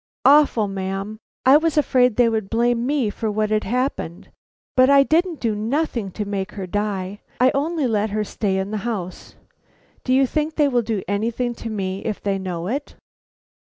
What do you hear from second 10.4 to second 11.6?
they will do anything